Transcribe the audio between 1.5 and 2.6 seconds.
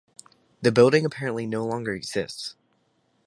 longer exists.